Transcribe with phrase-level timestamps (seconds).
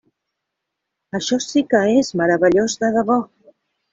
[1.19, 3.21] Això sí que és meravellós de debò!